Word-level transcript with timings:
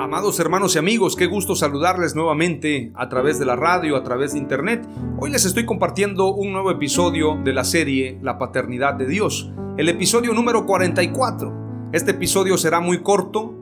Amados 0.00 0.38
hermanos 0.38 0.76
y 0.76 0.78
amigos, 0.78 1.16
qué 1.16 1.26
gusto 1.26 1.56
saludarles 1.56 2.14
nuevamente 2.14 2.92
a 2.94 3.08
través 3.08 3.40
de 3.40 3.44
la 3.44 3.56
radio, 3.56 3.96
a 3.96 4.04
través 4.04 4.32
de 4.32 4.38
internet. 4.38 4.86
Hoy 5.18 5.28
les 5.32 5.44
estoy 5.44 5.66
compartiendo 5.66 6.32
un 6.32 6.52
nuevo 6.52 6.70
episodio 6.70 7.36
de 7.42 7.52
la 7.52 7.64
serie 7.64 8.16
La 8.22 8.38
Paternidad 8.38 8.94
de 8.94 9.08
Dios, 9.08 9.50
el 9.76 9.88
episodio 9.88 10.34
número 10.34 10.66
44. 10.66 11.90
Este 11.92 12.12
episodio 12.12 12.56
será 12.58 12.78
muy 12.78 13.02
corto, 13.02 13.52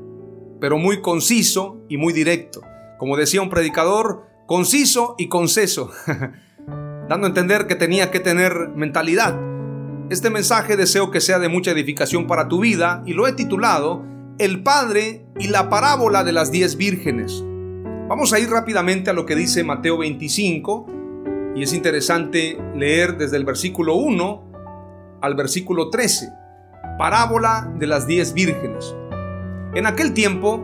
pero 0.61 0.77
muy 0.77 1.01
conciso 1.01 1.81
y 1.89 1.97
muy 1.97 2.12
directo. 2.12 2.61
Como 2.98 3.17
decía 3.17 3.41
un 3.41 3.48
predicador, 3.48 4.27
conciso 4.47 5.14
y 5.17 5.29
conceso, 5.29 5.91
dando 7.09 7.25
a 7.25 7.29
entender 7.29 7.67
que 7.67 7.77
tenía 7.77 8.11
que 8.11 8.20
tener 8.20 8.73
mentalidad. 8.77 9.41
Este 10.11 10.29
mensaje 10.29 10.77
deseo 10.77 11.11
que 11.11 11.23
sea 11.23 11.39
de 11.39 11.48
mucha 11.48 11.70
edificación 11.70 12.27
para 12.27 12.47
tu 12.47 12.61
vida 12.61 13.03
y 13.07 13.14
lo 13.14 13.27
he 13.27 13.33
titulado 13.33 14.05
el 14.39 14.62
Padre 14.62 15.25
y 15.39 15.48
la 15.48 15.70
parábola 15.70 16.23
de 16.23 16.33
las 16.33 16.51
diez 16.51 16.77
vírgenes. 16.77 17.42
Vamos 18.09 18.33
a 18.33 18.39
ir 18.39 18.51
rápidamente 18.51 19.09
a 19.09 19.15
lo 19.15 19.25
que 19.25 19.34
dice 19.34 19.65
Mateo 19.65 19.98
25 19.98 20.87
y 21.56 21.62
es 21.62 21.73
interesante 21.73 22.59
leer 22.75 23.17
desde 23.17 23.39
el 23.39 23.47
versículo 23.47 23.95
1 23.95 25.20
al 25.23 25.34
versículo 25.34 25.89
13. 25.89 26.29
Parábola 26.98 27.73
de 27.79 27.87
las 27.87 28.07
diez 28.07 28.34
vírgenes. 28.34 28.95
En 29.75 29.87
aquel 29.87 30.12
tiempo, 30.12 30.61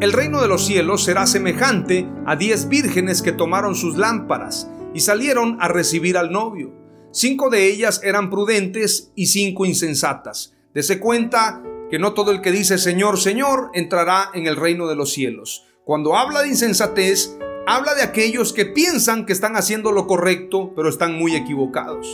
el 0.00 0.12
reino 0.12 0.40
de 0.40 0.48
los 0.48 0.64
cielos 0.64 1.02
será 1.02 1.26
semejante 1.26 2.08
a 2.26 2.36
diez 2.36 2.68
vírgenes 2.68 3.22
que 3.22 3.32
tomaron 3.32 3.74
sus 3.74 3.96
lámparas 3.96 4.70
y 4.94 5.00
salieron 5.00 5.56
a 5.60 5.66
recibir 5.66 6.16
al 6.16 6.30
novio. 6.30 6.72
Cinco 7.10 7.50
de 7.50 7.66
ellas 7.66 8.00
eran 8.04 8.30
prudentes 8.30 9.10
y 9.16 9.26
cinco 9.26 9.66
insensatas. 9.66 10.54
Dese 10.72 11.00
cuenta 11.00 11.62
que 11.92 11.98
no 11.98 12.14
todo 12.14 12.30
el 12.30 12.40
que 12.40 12.52
dice 12.52 12.78
Señor, 12.78 13.20
Señor 13.20 13.70
entrará 13.74 14.30
en 14.32 14.46
el 14.46 14.56
reino 14.56 14.86
de 14.86 14.96
los 14.96 15.12
cielos. 15.12 15.66
Cuando 15.84 16.16
habla 16.16 16.40
de 16.40 16.48
insensatez, 16.48 17.36
habla 17.66 17.94
de 17.94 18.00
aquellos 18.00 18.54
que 18.54 18.64
piensan 18.64 19.26
que 19.26 19.34
están 19.34 19.56
haciendo 19.56 19.92
lo 19.92 20.06
correcto, 20.06 20.72
pero 20.74 20.88
están 20.88 21.18
muy 21.18 21.36
equivocados. 21.36 22.08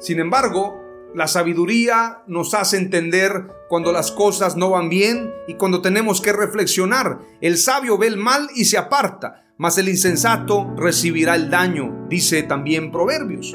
Sin 0.00 0.18
embargo, 0.18 0.82
la 1.14 1.28
sabiduría 1.28 2.24
nos 2.26 2.52
hace 2.54 2.78
entender 2.78 3.46
cuando 3.68 3.92
las 3.92 4.10
cosas 4.10 4.56
no 4.56 4.70
van 4.70 4.88
bien 4.88 5.32
y 5.46 5.54
cuando 5.54 5.82
tenemos 5.82 6.20
que 6.20 6.32
reflexionar. 6.32 7.20
El 7.40 7.58
sabio 7.58 7.98
ve 7.98 8.08
el 8.08 8.16
mal 8.16 8.48
y 8.56 8.64
se 8.64 8.76
aparta, 8.76 9.44
mas 9.56 9.78
el 9.78 9.88
insensato 9.88 10.74
recibirá 10.76 11.36
el 11.36 11.48
daño, 11.48 12.08
dice 12.08 12.42
también 12.42 12.90
Proverbios. 12.90 13.54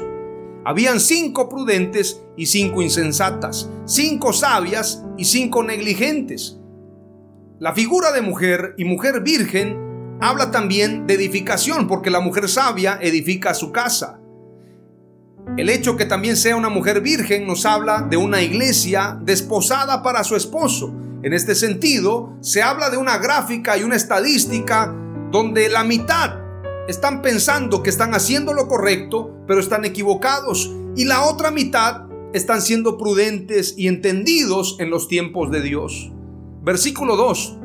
Habían 0.64 1.00
cinco 1.00 1.48
prudentes 1.48 2.22
y 2.36 2.46
cinco 2.46 2.82
insensatas, 2.82 3.68
cinco 3.84 4.32
sabias 4.32 5.04
y 5.18 5.24
cinco 5.24 5.62
negligentes. 5.62 6.58
La 7.58 7.74
figura 7.74 8.12
de 8.12 8.22
mujer 8.22 8.74
y 8.76 8.84
mujer 8.84 9.22
virgen 9.22 10.18
habla 10.20 10.50
también 10.50 11.06
de 11.06 11.14
edificación, 11.14 11.88
porque 11.88 12.10
la 12.10 12.20
mujer 12.20 12.48
sabia 12.48 12.98
edifica 13.00 13.54
su 13.54 13.72
casa. 13.72 14.20
El 15.56 15.68
hecho 15.68 15.96
que 15.96 16.04
también 16.04 16.36
sea 16.36 16.56
una 16.56 16.68
mujer 16.68 17.00
virgen 17.00 17.46
nos 17.46 17.66
habla 17.66 18.06
de 18.08 18.16
una 18.16 18.42
iglesia 18.42 19.18
desposada 19.22 20.02
para 20.02 20.22
su 20.22 20.36
esposo. 20.36 20.94
En 21.24 21.32
este 21.32 21.56
sentido, 21.56 22.36
se 22.40 22.62
habla 22.62 22.88
de 22.90 22.96
una 22.96 23.18
gráfica 23.18 23.76
y 23.76 23.82
una 23.82 23.96
estadística 23.96 24.94
donde 25.30 25.68
la 25.68 25.82
mitad 25.82 26.41
están 26.92 27.22
pensando 27.22 27.82
que 27.82 27.90
están 27.90 28.14
haciendo 28.14 28.52
lo 28.52 28.68
correcto, 28.68 29.34
pero 29.46 29.60
están 29.60 29.84
equivocados. 29.84 30.70
Y 30.94 31.06
la 31.06 31.22
otra 31.22 31.50
mitad 31.50 32.02
están 32.34 32.60
siendo 32.62 32.98
prudentes 32.98 33.74
y 33.76 33.88
entendidos 33.88 34.76
en 34.78 34.90
los 34.90 35.08
tiempos 35.08 35.50
de 35.50 35.62
Dios. 35.62 36.12
Versículo 36.62 37.16
2. 37.16 37.58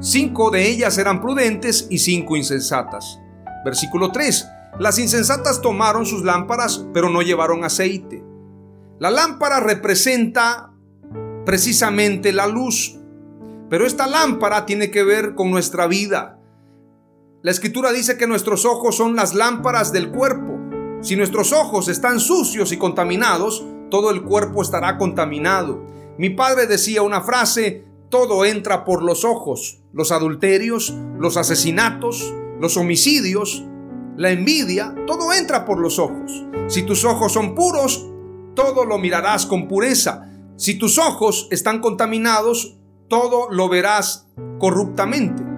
Cinco 0.00 0.50
de 0.50 0.68
ellas 0.68 0.98
eran 0.98 1.20
prudentes 1.20 1.86
y 1.88 1.98
cinco 1.98 2.36
insensatas. 2.36 3.20
Versículo 3.64 4.10
3. 4.10 4.48
Las 4.80 4.98
insensatas 4.98 5.62
tomaron 5.62 6.04
sus 6.04 6.24
lámparas, 6.24 6.84
pero 6.92 7.10
no 7.10 7.22
llevaron 7.22 7.64
aceite. 7.64 8.24
La 8.98 9.10
lámpara 9.10 9.60
representa 9.60 10.72
precisamente 11.46 12.32
la 12.32 12.46
luz, 12.48 12.98
pero 13.68 13.86
esta 13.86 14.06
lámpara 14.08 14.66
tiene 14.66 14.90
que 14.90 15.04
ver 15.04 15.34
con 15.36 15.50
nuestra 15.50 15.86
vida. 15.86 16.39
La 17.42 17.50
escritura 17.50 17.90
dice 17.90 18.18
que 18.18 18.26
nuestros 18.26 18.66
ojos 18.66 18.96
son 18.96 19.16
las 19.16 19.32
lámparas 19.32 19.92
del 19.92 20.10
cuerpo. 20.10 20.58
Si 21.00 21.16
nuestros 21.16 21.54
ojos 21.54 21.88
están 21.88 22.20
sucios 22.20 22.70
y 22.70 22.76
contaminados, 22.76 23.64
todo 23.90 24.10
el 24.10 24.24
cuerpo 24.24 24.60
estará 24.60 24.98
contaminado. 24.98 25.82
Mi 26.18 26.28
padre 26.28 26.66
decía 26.66 27.00
una 27.00 27.22
frase, 27.22 27.86
todo 28.10 28.44
entra 28.44 28.84
por 28.84 29.02
los 29.02 29.24
ojos, 29.24 29.80
los 29.94 30.12
adulterios, 30.12 30.94
los 31.18 31.38
asesinatos, 31.38 32.30
los 32.60 32.76
homicidios, 32.76 33.64
la 34.18 34.30
envidia, 34.32 34.94
todo 35.06 35.32
entra 35.32 35.64
por 35.64 35.80
los 35.80 35.98
ojos. 35.98 36.44
Si 36.68 36.82
tus 36.82 37.06
ojos 37.06 37.32
son 37.32 37.54
puros, 37.54 38.06
todo 38.54 38.84
lo 38.84 38.98
mirarás 38.98 39.46
con 39.46 39.66
pureza. 39.66 40.30
Si 40.56 40.74
tus 40.74 40.98
ojos 40.98 41.48
están 41.50 41.80
contaminados, 41.80 42.76
todo 43.08 43.50
lo 43.50 43.70
verás 43.70 44.28
corruptamente. 44.58 45.49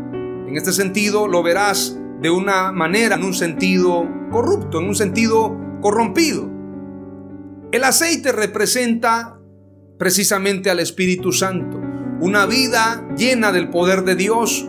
En 0.53 0.59
este 0.59 0.75
sentido 0.75 1.29
lo 1.29 1.43
verás 1.43 1.99
de 2.21 2.29
una 2.29 2.73
manera, 2.73 3.15
en 3.15 3.25
un 3.25 3.33
sentido 3.33 4.07
corrupto, 4.31 4.81
en 4.81 4.89
un 4.89 4.95
sentido 4.95 5.57
corrompido. 5.81 6.47
El 7.73 7.83
aceite 7.85 8.33
representa 8.33 9.39
precisamente 9.99 10.69
al 10.69 10.81
Espíritu 10.81 11.33
Santo. 11.33 11.81
Una 12.21 12.45
vida 12.45 13.03
llena 13.17 13.51
del 13.51 13.71
poder 13.71 14.05
de 14.05 14.15
Dios 14.15 14.69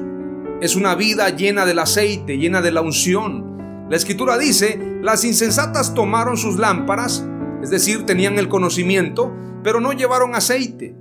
es 0.61 0.77
una 0.77 0.95
vida 0.95 1.29
llena 1.31 1.65
del 1.65 1.79
aceite, 1.79 2.37
llena 2.37 2.61
de 2.61 2.71
la 2.71 2.79
unción. 2.79 3.87
La 3.89 3.97
escritura 3.97 4.37
dice, 4.37 4.79
las 5.01 5.25
insensatas 5.25 5.93
tomaron 5.93 6.37
sus 6.37 6.57
lámparas, 6.57 7.27
es 7.61 7.71
decir, 7.71 8.05
tenían 8.05 8.39
el 8.39 8.47
conocimiento, 8.47 9.35
pero 9.65 9.81
no 9.81 9.91
llevaron 9.91 10.33
aceite. 10.33 10.95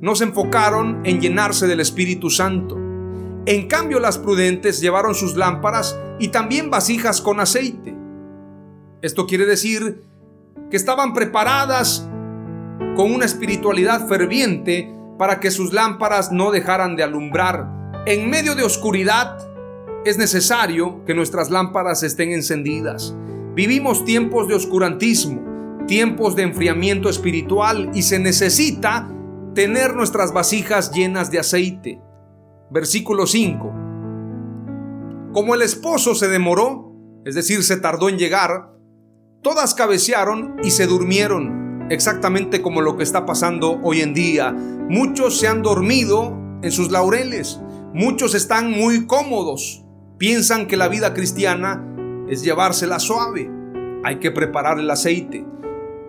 No 0.00 0.16
se 0.16 0.24
enfocaron 0.24 1.00
en 1.04 1.20
llenarse 1.20 1.68
del 1.68 1.78
Espíritu 1.78 2.28
Santo. 2.28 2.89
En 3.46 3.68
cambio 3.68 4.00
las 4.00 4.18
prudentes 4.18 4.80
llevaron 4.80 5.14
sus 5.14 5.34
lámparas 5.34 5.98
y 6.18 6.28
también 6.28 6.70
vasijas 6.70 7.20
con 7.20 7.40
aceite. 7.40 7.94
Esto 9.02 9.26
quiere 9.26 9.46
decir 9.46 10.04
que 10.70 10.76
estaban 10.76 11.14
preparadas 11.14 12.06
con 12.96 13.12
una 13.12 13.24
espiritualidad 13.24 14.06
ferviente 14.06 14.94
para 15.18 15.40
que 15.40 15.50
sus 15.50 15.72
lámparas 15.72 16.32
no 16.32 16.50
dejaran 16.50 16.96
de 16.96 17.02
alumbrar. 17.02 17.66
En 18.06 18.28
medio 18.28 18.54
de 18.54 18.62
oscuridad 18.62 19.38
es 20.04 20.18
necesario 20.18 21.04
que 21.06 21.14
nuestras 21.14 21.50
lámparas 21.50 22.02
estén 22.02 22.32
encendidas. 22.32 23.14
Vivimos 23.54 24.04
tiempos 24.04 24.48
de 24.48 24.54
oscurantismo, 24.54 25.42
tiempos 25.86 26.36
de 26.36 26.42
enfriamiento 26.42 27.08
espiritual 27.08 27.90
y 27.94 28.02
se 28.02 28.18
necesita 28.18 29.10
tener 29.54 29.94
nuestras 29.94 30.32
vasijas 30.32 30.92
llenas 30.92 31.30
de 31.30 31.38
aceite. 31.38 32.00
Versículo 32.70 33.26
5. 33.26 33.72
Como 35.32 35.54
el 35.54 35.62
esposo 35.62 36.14
se 36.14 36.28
demoró, 36.28 36.92
es 37.24 37.34
decir, 37.34 37.62
se 37.62 37.76
tardó 37.76 38.08
en 38.08 38.18
llegar, 38.18 38.72
todas 39.42 39.74
cabecearon 39.74 40.56
y 40.62 40.70
se 40.70 40.86
durmieron, 40.86 41.86
exactamente 41.90 42.62
como 42.62 42.80
lo 42.80 42.96
que 42.96 43.02
está 43.02 43.26
pasando 43.26 43.80
hoy 43.82 44.00
en 44.00 44.14
día. 44.14 44.52
Muchos 44.52 45.38
se 45.38 45.48
han 45.48 45.62
dormido 45.62 46.36
en 46.62 46.72
sus 46.72 46.90
laureles, 46.90 47.60
muchos 47.92 48.34
están 48.34 48.70
muy 48.70 49.06
cómodos, 49.06 49.84
piensan 50.18 50.66
que 50.66 50.76
la 50.76 50.88
vida 50.88 51.14
cristiana 51.14 51.84
es 52.28 52.42
llevársela 52.42 52.98
suave, 52.98 53.50
hay 54.04 54.18
que 54.18 54.30
preparar 54.30 54.78
el 54.78 54.90
aceite. 54.90 55.44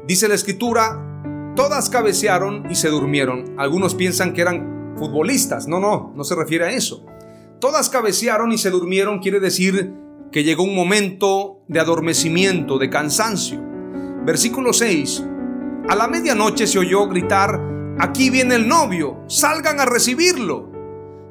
Dice 0.08 0.28
la 0.28 0.36
escritura, 0.36 1.54
todas 1.56 1.90
cabecearon 1.90 2.66
y 2.70 2.76
se 2.76 2.90
durmieron. 2.90 3.56
Algunos 3.58 3.96
piensan 3.96 4.34
que 4.34 4.42
eran 4.42 4.71
futbolistas, 5.02 5.68
no, 5.68 5.80
no, 5.80 6.14
no 6.16 6.24
se 6.24 6.36
refiere 6.36 6.66
a 6.66 6.70
eso. 6.70 7.04
Todas 7.60 7.90
cabecearon 7.90 8.52
y 8.52 8.60
se 8.60 8.70
durmieron 8.70 9.18
quiere 9.18 9.40
decir 9.40 9.96
que 10.32 10.44
llegó 10.44 10.62
un 10.62 10.76
momento 10.76 11.64
de 11.68 11.80
adormecimiento, 11.80 12.78
de 12.78 12.92
cansancio. 12.92 13.60
Versículo 14.24 14.74
6. 14.74 15.26
A 15.90 15.96
la 15.96 16.08
medianoche 16.08 16.68
se 16.68 16.78
oyó 16.78 17.08
gritar, 17.08 17.60
aquí 17.98 18.30
viene 18.30 18.54
el 18.54 18.68
novio, 18.68 19.24
salgan 19.28 19.80
a 19.80 19.86
recibirlo. 19.86 20.70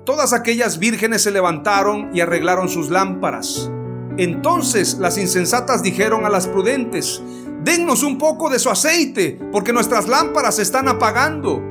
Todas 0.05 0.33
aquellas 0.33 0.81
vírgenes 0.81 1.23
se 1.23 1.31
levantaron 1.31 2.11
y 2.13 2.23
arreglaron 2.23 2.69
sus 2.69 2.91
lámparas. 2.91 3.71
Entonces 4.17 4.99
las 4.99 5.17
insensatas 5.17 5.81
dijeron 5.85 6.27
a 6.27 6.29
las 6.29 6.49
prudentes, 6.49 7.23
dennos 7.63 8.03
un 8.03 8.19
poco 8.19 8.51
de 8.51 8.59
su 8.59 8.69
aceite, 8.69 9.39
porque 9.53 9.73
nuestras 9.73 10.09
lámparas 10.09 10.57
se 10.57 10.63
están 10.63 10.89
apagando. 10.89 11.70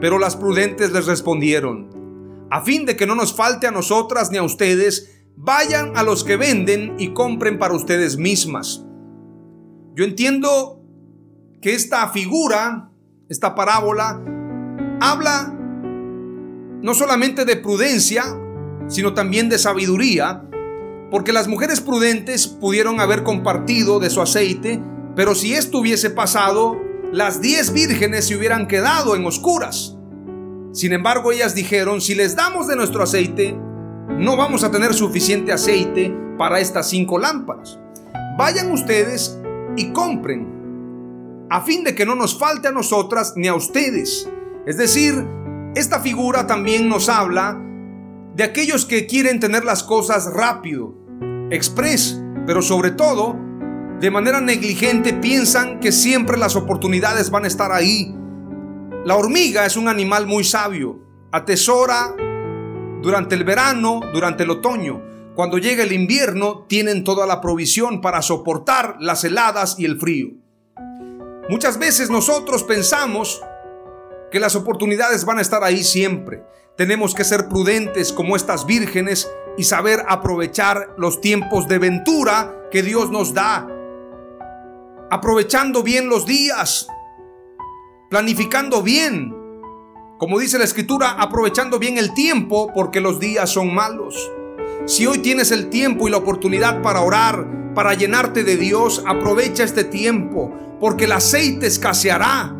Pero 0.00 0.18
las 0.18 0.36
prudentes 0.36 0.92
les 0.92 1.06
respondieron, 1.06 2.46
a 2.50 2.62
fin 2.62 2.86
de 2.86 2.96
que 2.96 3.06
no 3.06 3.14
nos 3.14 3.34
falte 3.34 3.66
a 3.66 3.70
nosotras 3.70 4.30
ni 4.30 4.38
a 4.38 4.42
ustedes, 4.42 5.22
vayan 5.36 5.96
a 5.96 6.02
los 6.02 6.24
que 6.24 6.36
venden 6.36 6.94
y 6.98 7.12
compren 7.12 7.58
para 7.58 7.74
ustedes 7.74 8.16
mismas. 8.16 8.84
Yo 9.94 10.04
entiendo 10.04 10.82
que 11.60 11.74
esta 11.74 12.08
figura, 12.08 12.90
esta 13.28 13.54
parábola, 13.54 14.22
habla 15.00 15.54
no 16.80 16.94
solamente 16.94 17.44
de 17.44 17.56
prudencia, 17.56 18.24
sino 18.86 19.14
también 19.14 19.48
de 19.48 19.58
sabiduría, 19.58 20.44
porque 21.10 21.32
las 21.32 21.48
mujeres 21.48 21.80
prudentes 21.80 22.46
pudieron 22.46 23.00
haber 23.00 23.22
compartido 23.22 23.98
de 23.98 24.10
su 24.10 24.20
aceite, 24.20 24.80
pero 25.16 25.34
si 25.34 25.54
esto 25.54 25.78
hubiese 25.78 26.10
pasado, 26.10 26.80
las 27.12 27.40
diez 27.40 27.72
vírgenes 27.72 28.26
se 28.26 28.36
hubieran 28.36 28.66
quedado 28.66 29.16
en 29.16 29.24
oscuras. 29.24 29.96
Sin 30.72 30.92
embargo, 30.92 31.32
ellas 31.32 31.54
dijeron, 31.54 32.00
si 32.00 32.14
les 32.14 32.36
damos 32.36 32.68
de 32.68 32.76
nuestro 32.76 33.02
aceite, 33.02 33.58
no 34.10 34.36
vamos 34.36 34.62
a 34.62 34.70
tener 34.70 34.92
suficiente 34.92 35.52
aceite 35.52 36.14
para 36.36 36.60
estas 36.60 36.88
cinco 36.88 37.18
lámparas. 37.18 37.78
Vayan 38.36 38.70
ustedes 38.70 39.38
y 39.76 39.92
compren, 39.92 41.46
a 41.50 41.62
fin 41.62 41.82
de 41.82 41.94
que 41.94 42.04
no 42.04 42.14
nos 42.14 42.38
falte 42.38 42.68
a 42.68 42.72
nosotras 42.72 43.32
ni 43.36 43.48
a 43.48 43.54
ustedes. 43.54 44.28
Es 44.66 44.76
decir, 44.76 45.26
esta 45.74 46.00
figura 46.00 46.46
también 46.46 46.88
nos 46.88 47.08
habla 47.08 47.58
de 48.34 48.44
aquellos 48.44 48.84
que 48.84 49.06
quieren 49.06 49.40
tener 49.40 49.64
las 49.64 49.82
cosas 49.82 50.30
rápido, 50.32 50.94
express, 51.50 52.22
pero 52.46 52.60
sobre 52.60 52.90
todo, 52.90 53.47
de 54.00 54.10
manera 54.12 54.40
negligente 54.40 55.12
piensan 55.12 55.80
que 55.80 55.90
siempre 55.90 56.38
las 56.38 56.54
oportunidades 56.54 57.30
van 57.30 57.44
a 57.44 57.48
estar 57.48 57.72
ahí. 57.72 58.14
La 59.04 59.16
hormiga 59.16 59.66
es 59.66 59.76
un 59.76 59.88
animal 59.88 60.26
muy 60.26 60.44
sabio, 60.44 61.00
atesora 61.32 62.14
durante 63.02 63.34
el 63.34 63.42
verano, 63.42 64.00
durante 64.12 64.44
el 64.44 64.50
otoño. 64.50 65.02
Cuando 65.34 65.58
llega 65.58 65.82
el 65.82 65.92
invierno, 65.92 66.64
tienen 66.68 67.02
toda 67.02 67.26
la 67.26 67.40
provisión 67.40 68.00
para 68.00 68.22
soportar 68.22 68.96
las 69.00 69.24
heladas 69.24 69.76
y 69.78 69.84
el 69.84 69.98
frío. 69.98 70.28
Muchas 71.48 71.78
veces 71.78 72.08
nosotros 72.08 72.62
pensamos 72.64 73.40
que 74.30 74.38
las 74.38 74.54
oportunidades 74.54 75.24
van 75.24 75.38
a 75.38 75.42
estar 75.42 75.64
ahí 75.64 75.82
siempre. 75.82 76.44
Tenemos 76.76 77.14
que 77.14 77.24
ser 77.24 77.48
prudentes 77.48 78.12
como 78.12 78.36
estas 78.36 78.66
vírgenes 78.66 79.28
y 79.56 79.64
saber 79.64 80.04
aprovechar 80.08 80.94
los 80.98 81.20
tiempos 81.20 81.66
de 81.66 81.78
ventura 81.78 82.54
que 82.70 82.82
Dios 82.82 83.10
nos 83.10 83.34
da. 83.34 83.66
Aprovechando 85.10 85.82
bien 85.82 86.10
los 86.10 86.26
días, 86.26 86.86
planificando 88.10 88.82
bien, 88.82 89.34
como 90.18 90.38
dice 90.38 90.58
la 90.58 90.64
escritura, 90.64 91.12
aprovechando 91.12 91.78
bien 91.78 91.96
el 91.96 92.12
tiempo 92.12 92.70
porque 92.74 93.00
los 93.00 93.18
días 93.18 93.48
son 93.48 93.74
malos. 93.74 94.30
Si 94.84 95.06
hoy 95.06 95.20
tienes 95.20 95.50
el 95.50 95.70
tiempo 95.70 96.08
y 96.08 96.10
la 96.10 96.18
oportunidad 96.18 96.82
para 96.82 97.00
orar, 97.00 97.72
para 97.74 97.94
llenarte 97.94 98.44
de 98.44 98.58
Dios, 98.58 99.02
aprovecha 99.06 99.64
este 99.64 99.84
tiempo 99.84 100.52
porque 100.78 101.04
el 101.04 101.12
aceite 101.12 101.66
escaseará. 101.66 102.54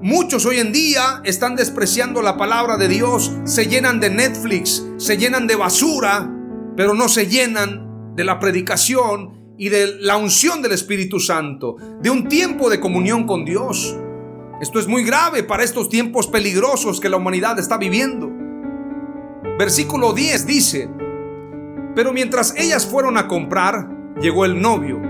Muchos 0.00 0.46
hoy 0.46 0.60
en 0.60 0.72
día 0.72 1.20
están 1.24 1.56
despreciando 1.56 2.22
la 2.22 2.36
palabra 2.36 2.76
de 2.76 2.86
Dios, 2.86 3.32
se 3.42 3.66
llenan 3.66 3.98
de 3.98 4.10
Netflix, 4.10 4.84
se 4.98 5.16
llenan 5.16 5.48
de 5.48 5.56
basura, 5.56 6.30
pero 6.76 6.94
no 6.94 7.08
se 7.08 7.26
llenan 7.26 8.14
de 8.14 8.22
la 8.22 8.38
predicación 8.38 9.41
y 9.62 9.68
de 9.68 9.96
la 10.00 10.16
unción 10.16 10.60
del 10.60 10.72
Espíritu 10.72 11.20
Santo, 11.20 11.76
de 12.00 12.10
un 12.10 12.26
tiempo 12.26 12.68
de 12.68 12.80
comunión 12.80 13.28
con 13.28 13.44
Dios. 13.44 13.96
Esto 14.60 14.80
es 14.80 14.88
muy 14.88 15.04
grave 15.04 15.44
para 15.44 15.62
estos 15.62 15.88
tiempos 15.88 16.26
peligrosos 16.26 16.98
que 16.98 17.08
la 17.08 17.18
humanidad 17.18 17.56
está 17.60 17.78
viviendo. 17.78 18.28
Versículo 19.60 20.14
10 20.14 20.46
dice, 20.48 20.90
pero 21.94 22.12
mientras 22.12 22.56
ellas 22.56 22.88
fueron 22.88 23.16
a 23.16 23.28
comprar, 23.28 23.88
llegó 24.20 24.44
el 24.46 24.60
novio, 24.60 25.00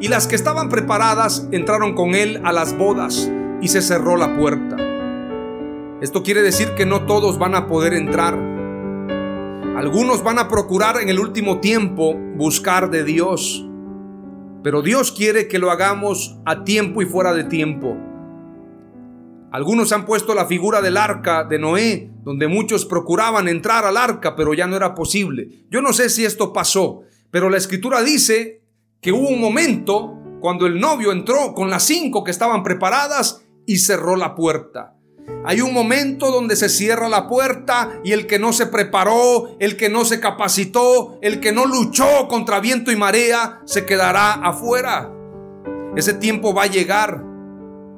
y 0.00 0.08
las 0.08 0.26
que 0.26 0.34
estaban 0.34 0.68
preparadas 0.68 1.46
entraron 1.52 1.94
con 1.94 2.16
él 2.16 2.40
a 2.42 2.52
las 2.52 2.76
bodas, 2.76 3.30
y 3.60 3.68
se 3.68 3.82
cerró 3.82 4.16
la 4.16 4.36
puerta. 4.36 4.78
Esto 6.00 6.24
quiere 6.24 6.42
decir 6.42 6.70
que 6.76 6.86
no 6.86 7.06
todos 7.06 7.38
van 7.38 7.54
a 7.54 7.68
poder 7.68 7.94
entrar. 7.94 8.34
Algunos 9.76 10.24
van 10.24 10.40
a 10.40 10.48
procurar 10.48 11.00
en 11.00 11.08
el 11.08 11.20
último 11.20 11.60
tiempo 11.60 12.16
buscar 12.34 12.90
de 12.90 13.04
Dios, 13.04 13.65
pero 14.66 14.82
Dios 14.82 15.12
quiere 15.12 15.46
que 15.46 15.60
lo 15.60 15.70
hagamos 15.70 16.40
a 16.44 16.64
tiempo 16.64 17.00
y 17.00 17.06
fuera 17.06 17.32
de 17.32 17.44
tiempo. 17.44 17.96
Algunos 19.52 19.92
han 19.92 20.04
puesto 20.04 20.34
la 20.34 20.46
figura 20.46 20.82
del 20.82 20.96
arca 20.96 21.44
de 21.44 21.60
Noé, 21.60 22.10
donde 22.24 22.48
muchos 22.48 22.84
procuraban 22.84 23.46
entrar 23.46 23.84
al 23.84 23.96
arca, 23.96 24.34
pero 24.34 24.54
ya 24.54 24.66
no 24.66 24.74
era 24.74 24.92
posible. 24.92 25.66
Yo 25.70 25.82
no 25.82 25.92
sé 25.92 26.10
si 26.10 26.24
esto 26.24 26.52
pasó, 26.52 27.02
pero 27.30 27.48
la 27.48 27.58
escritura 27.58 28.02
dice 28.02 28.64
que 29.00 29.12
hubo 29.12 29.28
un 29.28 29.40
momento 29.40 30.18
cuando 30.40 30.66
el 30.66 30.80
novio 30.80 31.12
entró 31.12 31.54
con 31.54 31.70
las 31.70 31.84
cinco 31.84 32.24
que 32.24 32.32
estaban 32.32 32.64
preparadas 32.64 33.46
y 33.66 33.78
cerró 33.78 34.16
la 34.16 34.34
puerta. 34.34 34.95
Hay 35.44 35.60
un 35.60 35.72
momento 35.72 36.30
donde 36.30 36.56
se 36.56 36.68
cierra 36.68 37.08
la 37.08 37.28
puerta 37.28 38.00
y 38.04 38.12
el 38.12 38.26
que 38.26 38.38
no 38.38 38.52
se 38.52 38.66
preparó, 38.66 39.56
el 39.60 39.76
que 39.76 39.88
no 39.88 40.04
se 40.04 40.20
capacitó, 40.20 41.18
el 41.22 41.40
que 41.40 41.52
no 41.52 41.66
luchó 41.66 42.28
contra 42.28 42.60
viento 42.60 42.90
y 42.90 42.96
marea, 42.96 43.60
se 43.64 43.86
quedará 43.86 44.32
afuera. 44.32 45.12
Ese 45.96 46.14
tiempo 46.14 46.52
va 46.52 46.64
a 46.64 46.66
llegar 46.66 47.26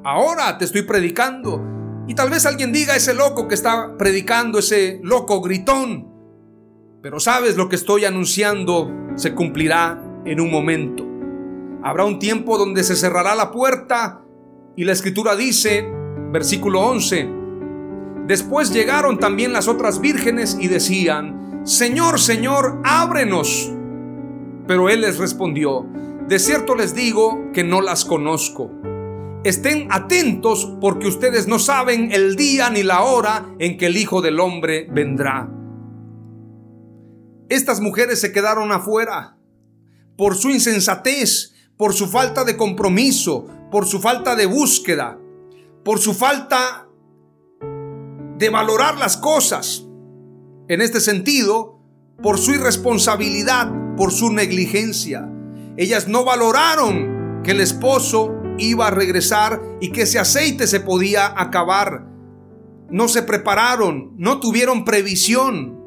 Ahora 0.03 0.57
te 0.57 0.65
estoy 0.65 0.83
predicando. 0.83 1.61
Y 2.07 2.15
tal 2.15 2.29
vez 2.29 2.45
alguien 2.45 2.71
diga 2.71 2.95
ese 2.95 3.13
loco 3.13 3.47
que 3.47 3.55
está 3.55 3.97
predicando, 3.97 4.59
ese 4.59 4.99
loco 5.03 5.41
gritón. 5.41 6.07
Pero 7.01 7.19
sabes 7.19 7.57
lo 7.57 7.69
que 7.69 7.75
estoy 7.75 8.05
anunciando 8.05 8.91
se 9.15 9.35
cumplirá 9.35 10.01
en 10.25 10.39
un 10.39 10.49
momento. 10.49 11.05
Habrá 11.83 12.05
un 12.05 12.19
tiempo 12.19 12.57
donde 12.57 12.83
se 12.83 12.95
cerrará 12.95 13.35
la 13.35 13.51
puerta 13.51 14.21
y 14.75 14.85
la 14.85 14.93
escritura 14.93 15.35
dice, 15.35 15.87
versículo 16.31 16.81
11, 16.81 17.29
después 18.27 18.71
llegaron 18.71 19.19
también 19.19 19.53
las 19.53 19.67
otras 19.67 20.01
vírgenes 20.01 20.57
y 20.59 20.67
decían, 20.67 21.61
Señor, 21.63 22.19
Señor, 22.19 22.79
ábrenos. 22.83 23.71
Pero 24.67 24.89
él 24.89 25.01
les 25.01 25.17
respondió, 25.17 25.85
de 26.27 26.39
cierto 26.39 26.75
les 26.75 26.93
digo 26.93 27.51
que 27.53 27.63
no 27.63 27.81
las 27.81 28.05
conozco. 28.05 28.71
Estén 29.43 29.87
atentos 29.89 30.75
porque 30.81 31.07
ustedes 31.07 31.47
no 31.47 31.59
saben 31.59 32.11
el 32.11 32.35
día 32.35 32.69
ni 32.69 32.83
la 32.83 33.01
hora 33.01 33.45
en 33.57 33.77
que 33.77 33.87
el 33.87 33.97
Hijo 33.97 34.21
del 34.21 34.39
Hombre 34.39 34.87
vendrá. 34.91 35.49
Estas 37.47 37.81
mujeres 37.81 38.21
se 38.21 38.31
quedaron 38.31 38.71
afuera 38.71 39.37
por 40.17 40.35
su 40.35 40.49
insensatez, 40.49 41.53
por 41.77 41.93
su 41.93 42.07
falta 42.07 42.43
de 42.43 42.57
compromiso, 42.57 43.47
por 43.71 43.87
su 43.87 43.99
falta 43.99 44.35
de 44.35 44.45
búsqueda, 44.45 45.17
por 45.83 45.99
su 45.99 46.13
falta 46.13 46.87
de 48.37 48.49
valorar 48.49 48.97
las 48.97 49.17
cosas. 49.17 49.85
En 50.67 50.81
este 50.81 50.99
sentido, 50.99 51.79
por 52.21 52.37
su 52.37 52.53
irresponsabilidad, 52.53 53.71
por 53.95 54.11
su 54.11 54.31
negligencia. 54.31 55.29
Ellas 55.77 56.07
no 56.07 56.23
valoraron 56.23 57.41
que 57.43 57.51
el 57.51 57.61
esposo 57.61 58.35
iba 58.57 58.87
a 58.87 58.91
regresar 58.91 59.61
y 59.79 59.91
que 59.91 60.03
ese 60.03 60.19
aceite 60.19 60.67
se 60.67 60.79
podía 60.79 61.33
acabar. 61.35 62.07
No 62.89 63.07
se 63.07 63.23
prepararon, 63.23 64.13
no 64.17 64.39
tuvieron 64.39 64.85
previsión. 64.85 65.77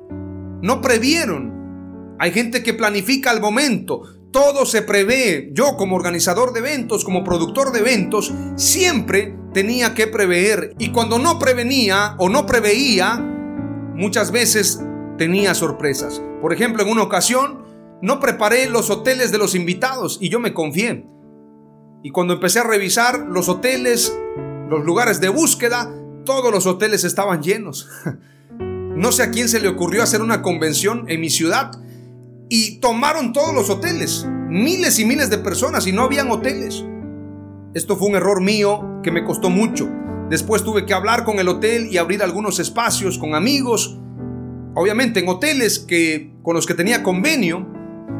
no 0.62 0.80
previeron. 0.80 2.16
Hay 2.20 2.30
gente 2.30 2.62
que 2.62 2.72
planifica 2.72 3.32
al 3.32 3.40
momento, 3.40 4.02
todo 4.30 4.64
se 4.64 4.82
prevé. 4.82 5.50
Yo 5.52 5.76
como 5.76 5.96
organizador 5.96 6.52
de 6.52 6.60
eventos, 6.60 7.04
como 7.04 7.24
productor 7.24 7.72
de 7.72 7.80
eventos, 7.80 8.32
siempre 8.54 9.36
tenía 9.52 9.94
que 9.94 10.06
prever. 10.06 10.74
Y 10.78 10.90
cuando 10.90 11.18
no 11.18 11.38
prevenía 11.38 12.14
o 12.18 12.28
no 12.28 12.46
preveía, 12.46 13.16
muchas 13.94 14.30
veces 14.32 14.80
tenía 15.18 15.54
sorpresas. 15.54 16.22
Por 16.40 16.52
ejemplo, 16.52 16.82
en 16.82 16.90
una 16.90 17.02
ocasión 17.02 17.62
no 18.00 18.18
preparé 18.18 18.68
los 18.68 18.90
hoteles 18.90 19.30
de 19.30 19.38
los 19.38 19.54
invitados 19.54 20.18
y 20.20 20.28
yo 20.28 20.40
me 20.40 20.54
confié. 20.54 21.06
Y 22.02 22.10
cuando 22.10 22.34
empecé 22.34 22.58
a 22.58 22.64
revisar 22.64 23.20
los 23.20 23.48
hoteles, 23.48 24.16
los 24.68 24.84
lugares 24.84 25.20
de 25.20 25.28
búsqueda, 25.28 25.88
todos 26.24 26.50
los 26.50 26.66
hoteles 26.66 27.04
estaban 27.04 27.42
llenos. 27.42 27.88
No 28.94 29.10
sé 29.10 29.22
a 29.22 29.30
quién 29.30 29.48
se 29.48 29.58
le 29.58 29.68
ocurrió 29.68 30.02
hacer 30.02 30.20
una 30.20 30.42
convención 30.42 31.06
en 31.08 31.22
mi 31.22 31.30
ciudad 31.30 31.70
y 32.50 32.78
tomaron 32.78 33.32
todos 33.32 33.54
los 33.54 33.70
hoteles, 33.70 34.26
miles 34.50 34.98
y 34.98 35.06
miles 35.06 35.30
de 35.30 35.38
personas 35.38 35.86
y 35.86 35.92
no 35.92 36.02
habían 36.02 36.30
hoteles. 36.30 36.84
Esto 37.72 37.96
fue 37.96 38.08
un 38.08 38.16
error 38.16 38.42
mío 38.42 38.91
que 39.02 39.10
me 39.10 39.24
costó 39.24 39.50
mucho. 39.50 39.88
Después 40.30 40.64
tuve 40.64 40.86
que 40.86 40.94
hablar 40.94 41.24
con 41.24 41.38
el 41.38 41.48
hotel 41.48 41.88
y 41.90 41.98
abrir 41.98 42.22
algunos 42.22 42.58
espacios 42.58 43.18
con 43.18 43.34
amigos, 43.34 43.98
obviamente 44.74 45.20
en 45.20 45.28
hoteles 45.28 45.78
que 45.78 46.32
con 46.42 46.54
los 46.54 46.66
que 46.66 46.74
tenía 46.74 47.02
convenio. 47.02 47.68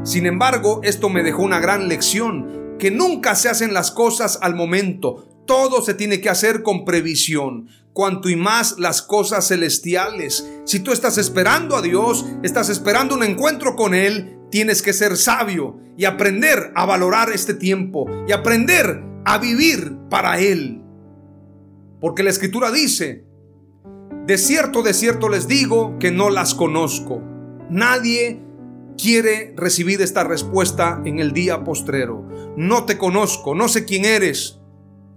Sin 0.05 0.27
embargo, 0.27 0.81
esto 0.83 1.09
me 1.09 1.23
dejó 1.23 1.43
una 1.43 1.61
gran 1.61 1.89
lección, 1.89 2.77
que 2.79 2.91
nunca 2.91 3.35
se 3.35 3.49
hacen 3.49 3.73
las 3.73 3.91
cosas 3.91 4.39
al 4.43 4.55
momento, 4.55 5.29
todo 5.47 5.83
se 5.83 5.95
tiene 5.95 6.21
que 6.21 6.31
hacer 6.31 6.63
con 6.63 6.85
previsión, 6.85 7.69
cuanto 7.93 8.29
y 8.29 8.37
más 8.37 8.79
las 8.79 9.03
cosas 9.03 9.49
celestiales. 9.49 10.49
Si 10.65 10.81
tú 10.81 10.93
estás 10.93 11.19
esperando 11.19 11.77
a 11.77 11.83
Dios, 11.83 12.27
estás 12.43 12.69
esperando 12.69 13.15
un 13.15 13.23
encuentro 13.23 13.77
con 13.77 13.95
Él, 13.95 14.39
tienes 14.51 14.83
que 14.83 14.93
ser 14.93 15.17
sabio 15.17 15.79
y 15.97 16.05
aprender 16.05 16.73
a 16.75 16.85
valorar 16.87 17.31
este 17.33 17.55
tiempo 17.55 18.07
y 18.27 18.33
aprender 18.33 19.12
a 19.25 19.39
vivir 19.39 19.97
para 20.09 20.39
Él. 20.39 20.83
Porque 22.01 22.23
la 22.23 22.31
escritura 22.31 22.71
dice, 22.71 23.25
de 24.27 24.39
cierto, 24.39 24.83
de 24.83 24.95
cierto 24.95 25.29
les 25.29 25.49
digo 25.49 25.99
que 25.99 26.11
no 26.11 26.31
las 26.31 26.55
conozco. 26.55 27.23
Nadie 27.71 28.41
quiere 28.97 29.55
recibir 29.57 30.01
esta 30.03 30.25
respuesta 30.25 31.01
en 31.05 31.19
el 31.19 31.33
día 31.33 31.65
postrero. 31.65 32.29
No 32.57 32.85
te 32.85 32.99
conozco, 32.99 33.55
no 33.55 33.69
sé 33.69 33.85
quién 33.85 34.05
eres. 34.05 34.61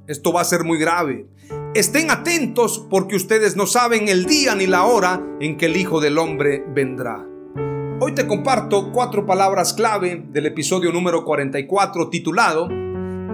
Esto 0.07 0.31
va 0.31 0.41
a 0.41 0.45
ser 0.45 0.63
muy 0.63 0.77
grave. 0.77 1.27
Estén 1.73 2.09
atentos 2.09 2.85
porque 2.89 3.15
ustedes 3.15 3.55
no 3.55 3.67
saben 3.67 4.07
el 4.07 4.25
día 4.25 4.55
ni 4.55 4.67
la 4.67 4.85
hora 4.85 5.21
en 5.39 5.57
que 5.57 5.65
el 5.65 5.77
Hijo 5.77 5.99
del 5.99 6.17
Hombre 6.17 6.63
vendrá. 6.73 7.25
Hoy 7.99 8.13
te 8.13 8.27
comparto 8.27 8.91
cuatro 8.91 9.25
palabras 9.25 9.73
clave 9.73 10.23
del 10.29 10.45
episodio 10.45 10.91
número 10.91 11.25
44 11.25 12.09
titulado 12.09 12.84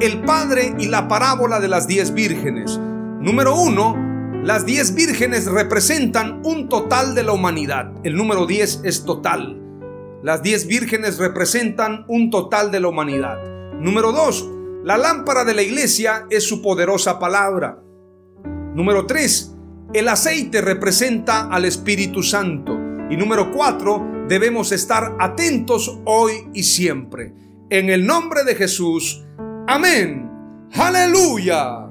El 0.01 0.24
Padre 0.24 0.74
y 0.79 0.88
la 0.88 1.08
parábola 1.08 1.60
de 1.60 1.67
las 1.67 1.86
diez 1.86 2.12
vírgenes. 2.12 2.79
Número 2.79 3.55
uno, 3.55 3.96
las 4.43 4.65
diez 4.65 4.96
vírgenes 4.96 5.46
representan 5.46 6.41
un 6.43 6.70
total 6.70 7.13
de 7.13 7.22
la 7.22 7.34
humanidad. 7.34 7.93
El 8.03 8.15
número 8.15 8.48
10 8.48 8.81
es 8.84 9.05
total. 9.05 9.62
Las 10.24 10.41
diez 10.41 10.65
vírgenes 10.65 11.20
representan 11.20 12.05
un 12.08 12.31
total 12.31 12.72
de 12.72 12.79
la 12.79 12.88
humanidad. 12.88 13.38
Número 13.79 14.12
dos, 14.12 14.50
la 14.84 14.98
lámpara 14.98 15.43
de 15.43 15.53
la 15.53 15.62
iglesia 15.62 16.25
es 16.31 16.48
su 16.48 16.63
poderosa 16.63 17.20
palabra. 17.20 17.84
Número 18.74 19.05
3. 19.05 19.55
El 19.93 20.08
aceite 20.08 20.62
representa 20.62 21.48
al 21.48 21.63
Espíritu 21.63 22.24
Santo. 22.24 22.74
Y 23.12 23.17
número 23.17 23.51
4. 23.51 24.25
Debemos 24.27 24.72
estar 24.72 25.15
atentos 25.20 26.00
hoy 26.05 26.50
y 26.55 26.63
siempre. 26.63 27.36
En 27.70 27.91
el 27.91 28.08
nombre 28.08 28.43
de 28.43 28.55
Jesús. 28.55 29.27
Amén. 29.72 30.30
Aleluya. 30.75 31.91